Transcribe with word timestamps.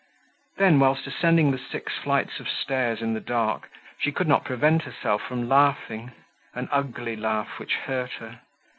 Then, 0.57 0.79
whilst 0.79 1.05
ascending 1.05 1.51
the 1.51 1.59
six 1.59 1.95
flights 1.99 2.39
of 2.39 2.49
stairs 2.49 3.03
in 3.03 3.13
the 3.13 3.19
dark, 3.19 3.69
she 3.99 4.11
could 4.11 4.27
not 4.27 4.43
prevent 4.43 4.81
herself 4.81 5.21
from 5.21 5.47
laughing; 5.47 6.11
an 6.55 6.67
ugly 6.71 7.15
laugh 7.15 7.59
which 7.59 7.75
hurt 7.75 8.13
her. 8.13 8.39